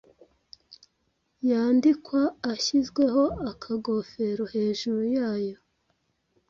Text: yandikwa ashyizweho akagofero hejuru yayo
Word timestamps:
yandikwa 1.49 2.21
ashyizweho 2.53 3.23
akagofero 3.51 4.43
hejuru 4.53 5.01
yayo 5.15 5.57